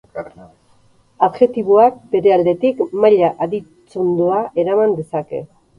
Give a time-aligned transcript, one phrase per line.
[1.27, 5.47] Adjektiboak, bere aldetik, maila-aditzondoa eraman dezake.